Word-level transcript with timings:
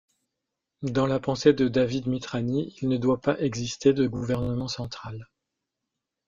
Dans 0.81 1.05
la 1.05 1.19
pensée 1.19 1.53
de 1.53 1.67
David 1.67 2.07
Mitrany, 2.07 2.75
il 2.81 2.89
ne 2.89 2.97
doit 2.97 3.21
pas 3.21 3.39
exister 3.39 3.93
de 3.93 4.07
gouvernement 4.07 4.67
central. 4.67 5.29